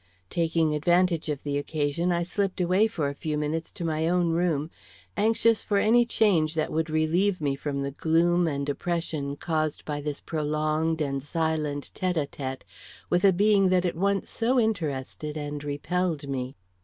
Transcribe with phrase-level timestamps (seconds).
[0.31, 4.31] Taking advantage of the occasion, I slipped away for a few minutes to my own
[4.31, 4.71] room,
[5.15, 10.01] anxious for any change that would relieve me from the gloom and oppression caused by
[10.01, 12.63] this prolonged and silent tete a tete
[13.11, 16.55] with a being that at once so interested and repelled me.